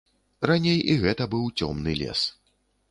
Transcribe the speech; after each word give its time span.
Раней 0.51 0.79
і 0.93 0.95
гэта 1.03 1.23
быў 1.35 1.43
цёмны 1.59 1.91
лес. 2.05 2.27